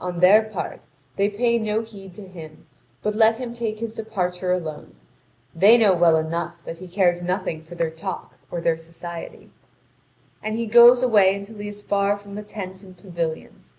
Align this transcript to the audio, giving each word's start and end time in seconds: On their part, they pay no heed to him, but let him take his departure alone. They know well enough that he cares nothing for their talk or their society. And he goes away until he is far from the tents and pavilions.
On 0.00 0.18
their 0.18 0.42
part, 0.42 0.80
they 1.14 1.28
pay 1.28 1.56
no 1.56 1.82
heed 1.82 2.12
to 2.16 2.26
him, 2.26 2.66
but 3.00 3.14
let 3.14 3.36
him 3.36 3.54
take 3.54 3.78
his 3.78 3.94
departure 3.94 4.50
alone. 4.52 4.96
They 5.54 5.78
know 5.78 5.92
well 5.94 6.16
enough 6.16 6.56
that 6.64 6.78
he 6.78 6.88
cares 6.88 7.22
nothing 7.22 7.62
for 7.62 7.76
their 7.76 7.88
talk 7.88 8.34
or 8.50 8.60
their 8.60 8.76
society. 8.76 9.50
And 10.42 10.56
he 10.56 10.66
goes 10.66 11.00
away 11.00 11.32
until 11.36 11.58
he 11.58 11.68
is 11.68 11.80
far 11.80 12.16
from 12.16 12.34
the 12.34 12.42
tents 12.42 12.82
and 12.82 12.98
pavilions. 12.98 13.78